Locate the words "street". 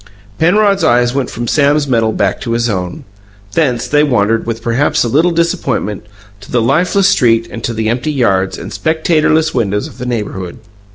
7.07-7.47